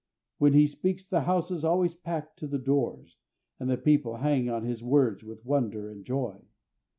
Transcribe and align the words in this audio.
When 0.39 0.53
he 0.53 0.65
speaks 0.65 1.07
the 1.07 1.21
house 1.21 1.51
is 1.51 1.63
always 1.63 1.93
packed 1.93 2.39
to 2.39 2.47
the 2.47 2.57
doors, 2.57 3.17
and 3.59 3.69
the 3.69 3.77
people 3.77 4.15
hang 4.15 4.49
on 4.49 4.63
his 4.65 4.83
words 4.83 5.23
with 5.23 5.45
wonder 5.45 5.91
and 5.91 6.03
joy. 6.03 6.39